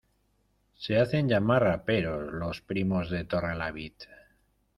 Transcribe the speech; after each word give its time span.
Se 0.73 0.97
hacen 0.99 1.29
llamar 1.29 1.61
raperos, 1.61 2.33
los 2.33 2.59
primos 2.61 3.11
de 3.11 3.23
Torrelavit. 3.23 4.05